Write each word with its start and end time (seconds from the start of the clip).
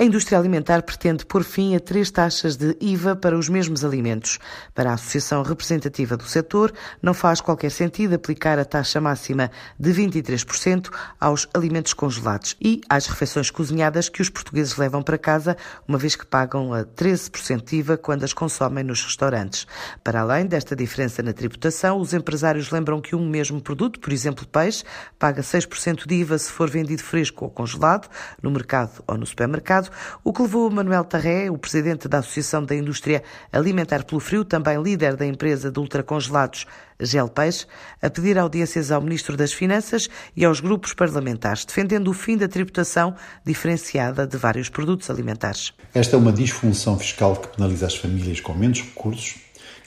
A 0.00 0.02
indústria 0.02 0.38
alimentar 0.38 0.80
pretende 0.80 1.26
pôr 1.26 1.44
fim 1.44 1.76
a 1.76 1.78
três 1.78 2.10
taxas 2.10 2.56
de 2.56 2.74
IVA 2.80 3.14
para 3.14 3.36
os 3.36 3.50
mesmos 3.50 3.84
alimentos. 3.84 4.38
Para 4.74 4.92
a 4.92 4.94
Associação 4.94 5.42
Representativa 5.42 6.16
do 6.16 6.24
Setor, 6.24 6.72
não 7.02 7.12
faz 7.12 7.42
qualquer 7.42 7.70
sentido 7.70 8.14
aplicar 8.14 8.58
a 8.58 8.64
taxa 8.64 8.98
máxima 8.98 9.50
de 9.78 9.92
23% 9.92 10.88
aos 11.20 11.46
alimentos 11.52 11.92
congelados 11.92 12.56
e 12.62 12.80
às 12.88 13.08
refeições 13.08 13.50
cozinhadas 13.50 14.08
que 14.08 14.22
os 14.22 14.30
portugueses 14.30 14.78
levam 14.78 15.02
para 15.02 15.18
casa, 15.18 15.54
uma 15.86 15.98
vez 15.98 16.16
que 16.16 16.24
pagam 16.24 16.72
a 16.72 16.82
13% 16.82 17.62
de 17.62 17.76
IVA 17.76 17.98
quando 17.98 18.24
as 18.24 18.32
consomem 18.32 18.82
nos 18.82 19.04
restaurantes. 19.04 19.66
Para 20.02 20.22
além 20.22 20.46
desta 20.46 20.74
diferença 20.74 21.22
na 21.22 21.34
tributação, 21.34 22.00
os 22.00 22.14
empresários 22.14 22.70
lembram 22.70 23.02
que 23.02 23.14
um 23.14 23.28
mesmo 23.28 23.60
produto, 23.60 24.00
por 24.00 24.14
exemplo 24.14 24.46
peixe, 24.46 24.82
paga 25.18 25.42
6% 25.42 26.06
de 26.06 26.14
IVA 26.14 26.38
se 26.38 26.50
for 26.50 26.70
vendido 26.70 27.02
fresco 27.02 27.44
ou 27.44 27.50
congelado, 27.50 28.08
no 28.42 28.50
mercado 28.50 29.04
ou 29.06 29.18
no 29.18 29.26
supermercado, 29.26 29.89
o 30.24 30.32
que 30.32 30.42
levou 30.42 30.70
Manuel 30.70 31.04
Tarré, 31.04 31.50
o 31.50 31.58
presidente 31.58 32.08
da 32.08 32.18
Associação 32.18 32.64
da 32.64 32.74
Indústria 32.74 33.22
Alimentar 33.52 34.04
pelo 34.04 34.20
Frio, 34.20 34.44
também 34.44 34.80
líder 34.82 35.16
da 35.16 35.26
empresa 35.26 35.70
de 35.70 35.78
ultracongelados 35.78 36.66
Gel 37.00 37.28
Peixe, 37.28 37.66
a 38.02 38.10
pedir 38.10 38.38
audiências 38.38 38.90
ao 38.90 39.00
Ministro 39.00 39.36
das 39.36 39.52
Finanças 39.52 40.08
e 40.36 40.44
aos 40.44 40.60
grupos 40.60 40.92
parlamentares, 40.92 41.64
defendendo 41.64 42.08
o 42.08 42.12
fim 42.12 42.36
da 42.36 42.48
tributação 42.48 43.14
diferenciada 43.44 44.26
de 44.26 44.36
vários 44.36 44.68
produtos 44.68 45.08
alimentares. 45.10 45.72
Esta 45.94 46.16
é 46.16 46.18
uma 46.18 46.32
disfunção 46.32 46.98
fiscal 46.98 47.36
que 47.36 47.56
penaliza 47.56 47.86
as 47.86 47.96
famílias 47.96 48.40
com 48.40 48.54
menos 48.54 48.82
recursos, 48.82 49.36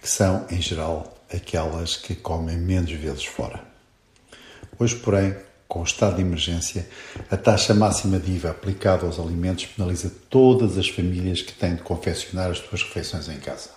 que 0.02 0.10
são, 0.10 0.46
em 0.50 0.62
geral, 0.62 1.18
aquelas 1.34 1.96
que 1.98 2.16
comem 2.16 2.58
menos 2.58 2.92
vezes 2.92 3.26
fora. 3.26 3.62
Hoje, 4.80 4.96
porém, 4.96 5.36
com 5.68 5.82
o 5.82 5.84
estado 5.84 6.16
de 6.16 6.22
emergência, 6.22 6.88
a 7.30 7.38
taxa 7.38 7.74
máxima 7.74 8.20
de 8.20 8.32
IVA 8.32 8.52
aplicada 8.52 9.06
aos 9.06 9.20
alimentos 9.20 9.66
penaliza 9.66 10.12
todas 10.30 10.78
as 10.78 10.88
famílias 10.90 11.42
que 11.42 11.54
têm 11.54 11.76
de 11.76 11.82
confeccionar 11.82 12.52
as 12.52 12.60
suas 12.60 12.84
refeições 12.84 13.28
em 13.28 13.38
casa. 13.38 13.70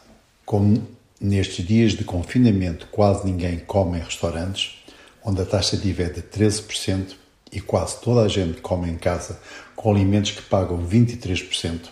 Como 0.45 0.87
nestes 1.21 1.67
dias 1.67 1.93
de 1.93 2.05
confinamento 2.05 2.87
quase 2.89 3.25
ninguém 3.25 3.59
come 3.59 3.99
em 3.99 4.03
restaurantes, 4.03 4.83
onde 5.25 5.41
a 5.41 5.47
taxa 5.47 5.77
de 5.77 5.89
IVA 5.89 6.03
é 6.05 6.09
de 6.11 6.23
13% 6.23 7.15
e 7.51 7.61
quase 7.61 8.01
toda 8.01 8.23
a 8.23 8.29
gente 8.29 8.61
come 8.61 8.91
em 8.91 8.97
casa 8.97 9.41
com 9.75 9.91
alimentos 9.91 10.33
que 10.33 10.43
pagam 10.43 10.87
23%, 10.87 11.89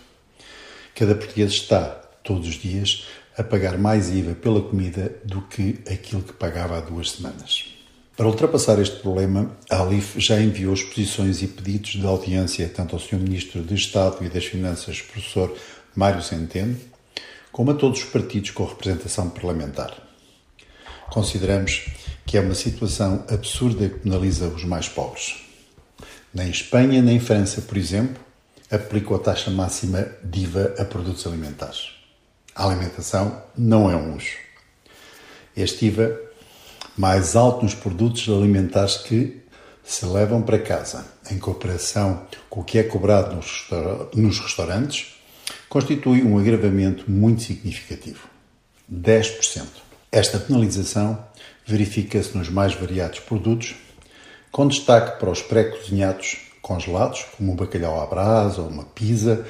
cada 0.93 1.15
português 1.15 1.51
está, 1.51 2.01
todos 2.23 2.47
os 2.47 2.55
dias, 2.55 3.05
a 3.37 3.43
pagar 3.43 3.77
mais 3.77 4.09
IVA 4.09 4.33
pela 4.35 4.61
comida 4.61 5.13
do 5.23 5.41
que 5.41 5.79
aquilo 5.91 6.21
que 6.21 6.33
pagava 6.33 6.77
há 6.77 6.81
duas 6.81 7.11
semanas. 7.11 7.74
Para 8.15 8.27
ultrapassar 8.27 8.79
este 8.79 9.01
problema, 9.01 9.51
a 9.69 9.81
Alif 9.81 10.21
já 10.21 10.39
enviou 10.39 10.73
exposições 10.73 11.41
e 11.41 11.47
pedidos 11.47 11.91
de 11.91 12.05
audiência 12.05 12.71
tanto 12.73 12.95
ao 12.95 13.01
Sr. 13.01 13.17
Ministro 13.17 13.61
de 13.61 13.75
Estado 13.75 14.23
e 14.23 14.29
das 14.29 14.45
Finanças, 14.45 15.01
professor 15.01 15.53
Mário 15.93 16.21
Centeno, 16.21 16.77
como 17.51 17.71
a 17.71 17.73
todos 17.73 17.99
os 17.99 18.05
partidos 18.05 18.51
com 18.51 18.63
representação 18.63 19.29
parlamentar. 19.29 19.93
Consideramos 21.09 21.87
que 22.25 22.37
é 22.37 22.39
uma 22.39 22.55
situação 22.55 23.25
absurda 23.29 23.89
que 23.89 23.99
penaliza 23.99 24.47
os 24.47 24.63
mais 24.63 24.87
pobres. 24.87 25.35
Nem 26.33 26.49
Espanha 26.49 27.01
nem 27.01 27.19
França, 27.19 27.61
por 27.63 27.75
exemplo, 27.75 28.23
aplicam 28.71 29.17
a 29.17 29.19
taxa 29.19 29.51
máxima 29.51 30.07
de 30.23 30.43
IVA 30.43 30.73
a 30.79 30.85
produtos 30.85 31.27
alimentares. 31.27 31.89
A 32.55 32.65
alimentação 32.65 33.43
não 33.57 33.91
é 33.91 33.95
um 33.97 34.13
luxo. 34.13 34.37
Este 35.55 35.87
IVA 35.87 36.24
mais 36.97 37.35
alto 37.35 37.63
nos 37.63 37.73
produtos 37.73 38.27
alimentares 38.29 38.97
que 38.97 39.41
se 39.83 40.05
levam 40.05 40.41
para 40.41 40.57
casa, 40.57 41.05
em 41.29 41.37
cooperação 41.37 42.25
com 42.49 42.61
o 42.61 42.63
que 42.63 42.79
é 42.79 42.83
cobrado 42.83 43.35
nos 44.15 44.39
restaurantes, 44.39 45.15
constitui 45.69 46.23
um 46.23 46.39
agravamento 46.39 47.09
muito 47.09 47.43
significativo. 47.43 48.27
10%. 48.91 49.63
Esta 50.11 50.39
penalização 50.39 51.23
verifica-se 51.65 52.35
nos 52.37 52.49
mais 52.49 52.73
variados 52.73 53.19
produtos, 53.19 53.75
com 54.51 54.67
destaque 54.67 55.19
para 55.19 55.29
os 55.29 55.41
pré-cozinhados 55.41 56.37
congelados, 56.61 57.25
como 57.37 57.51
um 57.51 57.55
bacalhau 57.55 58.01
à 58.01 58.05
brasa 58.07 58.61
ou 58.61 58.69
uma 58.69 58.85
pizza, 58.85 59.45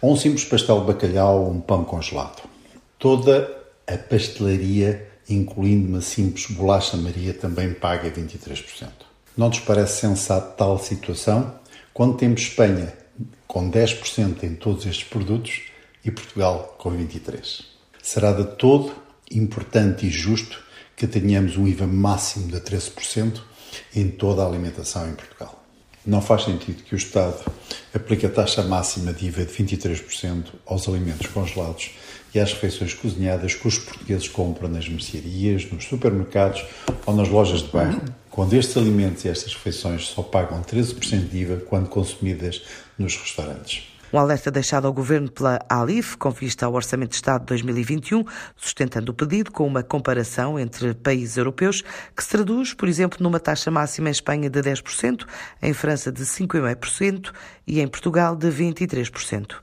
ou 0.00 0.12
um 0.12 0.16
simples 0.16 0.44
pastel 0.44 0.80
de 0.80 0.86
bacalhau 0.86 1.44
ou 1.44 1.50
um 1.50 1.60
pão 1.60 1.84
congelado. 1.84 2.42
Toda 2.98 3.58
a 3.86 3.96
pastelaria 3.96 5.09
incluindo 5.34 5.88
uma 5.88 6.00
simples 6.00 6.46
bolacha 6.46 6.96
Maria, 6.96 7.32
também 7.32 7.72
paga 7.72 8.10
23%. 8.10 8.88
Não 9.36 9.48
nos 9.48 9.60
parece 9.60 10.00
sensato 10.00 10.56
tal 10.56 10.78
situação 10.78 11.54
quando 11.94 12.16
temos 12.16 12.42
Espanha 12.42 12.92
com 13.46 13.70
10% 13.70 14.42
em 14.42 14.54
todos 14.54 14.86
estes 14.86 15.04
produtos 15.04 15.62
e 16.04 16.10
Portugal 16.10 16.74
com 16.78 16.90
23%. 16.90 17.64
Será 18.02 18.32
de 18.32 18.44
todo 18.56 18.92
importante 19.30 20.06
e 20.06 20.10
justo 20.10 20.62
que 20.96 21.06
tenhamos 21.06 21.56
um 21.56 21.66
IVA 21.66 21.86
máximo 21.86 22.48
de 22.48 22.60
13% 22.60 23.40
em 23.94 24.08
toda 24.08 24.42
a 24.42 24.46
alimentação 24.46 25.08
em 25.08 25.14
Portugal. 25.14 25.59
Não 26.04 26.22
faz 26.22 26.44
sentido 26.44 26.82
que 26.82 26.94
o 26.94 26.96
Estado 26.96 27.44
aplique 27.94 28.24
a 28.24 28.30
taxa 28.30 28.62
máxima 28.62 29.12
de 29.12 29.26
IVA 29.26 29.44
de 29.44 29.52
23% 29.52 30.44
aos 30.64 30.88
alimentos 30.88 31.26
congelados 31.26 31.90
e 32.34 32.40
às 32.40 32.52
refeições 32.54 32.94
cozinhadas 32.94 33.54
que 33.54 33.68
os 33.68 33.78
portugueses 33.78 34.28
compram 34.28 34.68
nas 34.68 34.88
mercearias, 34.88 35.70
nos 35.70 35.84
supermercados 35.84 36.64
ou 37.04 37.14
nas 37.14 37.28
lojas 37.28 37.60
de 37.60 37.68
bairro, 37.68 38.00
quando 38.30 38.54
estes 38.54 38.76
alimentos 38.78 39.24
e 39.24 39.28
estas 39.28 39.52
refeições 39.52 40.06
só 40.06 40.22
pagam 40.22 40.62
13% 40.62 41.28
de 41.28 41.38
IVA 41.38 41.56
quando 41.68 41.88
consumidas 41.88 42.62
nos 42.98 43.16
restaurantes. 43.16 43.82
Um 44.12 44.18
alerta 44.18 44.50
deixado 44.50 44.86
ao 44.86 44.92
Governo 44.92 45.30
pela 45.30 45.60
ALIF, 45.68 46.16
com 46.16 46.30
vista 46.30 46.66
ao 46.66 46.74
Orçamento 46.74 47.10
de 47.10 47.16
Estado 47.16 47.42
de 47.42 47.46
2021, 47.46 48.24
sustentando 48.56 49.12
o 49.12 49.14
pedido 49.14 49.52
com 49.52 49.66
uma 49.66 49.82
comparação 49.82 50.58
entre 50.58 50.94
países 50.94 51.36
europeus, 51.36 51.82
que 52.16 52.22
se 52.22 52.30
traduz, 52.30 52.74
por 52.74 52.88
exemplo, 52.88 53.18
numa 53.22 53.38
taxa 53.38 53.70
máxima 53.70 54.08
em 54.08 54.12
Espanha 54.12 54.50
de 54.50 54.60
10%, 54.60 55.24
em 55.62 55.72
França 55.72 56.10
de 56.10 56.22
5,5% 56.22 57.32
e 57.66 57.80
em 57.80 57.86
Portugal 57.86 58.34
de 58.34 58.48
23%. 58.48 59.56